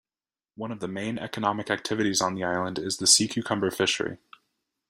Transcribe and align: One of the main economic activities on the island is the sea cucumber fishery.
One 0.55 0.71
of 0.71 0.79
the 0.79 0.87
main 0.87 1.19
economic 1.19 1.69
activities 1.69 2.21
on 2.21 2.33
the 2.33 2.43
island 2.43 2.79
is 2.79 2.97
the 2.97 3.05
sea 3.05 3.27
cucumber 3.27 3.69
fishery. 3.69 4.17